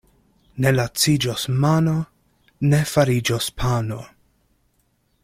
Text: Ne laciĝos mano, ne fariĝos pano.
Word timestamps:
Ne 0.65 0.71
laciĝos 0.77 1.43
mano, 1.65 1.93
ne 2.71 2.79
fariĝos 2.95 3.51
pano. 3.63 4.01